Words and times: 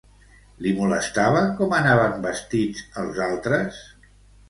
Li 0.65 0.71
molestava 0.79 1.45
com 1.61 1.77
anaven 1.81 2.19
vestits 2.27 2.85
els 3.05 3.25
altres? 3.31 3.87